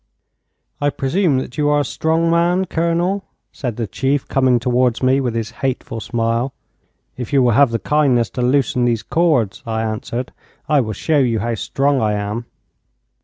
[0.81, 5.21] 'I presume that you are a strong man, Colonel,' said the chief, coming towards me
[5.21, 6.55] with his hateful smile.
[7.17, 10.31] 'If you will have the kindness to loosen these cords,' I answered,
[10.67, 12.47] 'I will show you how strong I am.'